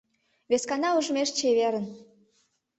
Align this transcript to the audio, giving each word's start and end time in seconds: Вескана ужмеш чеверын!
Вескана 0.49 0.89
ужмеш 0.97 1.29
чеверын! 1.37 1.85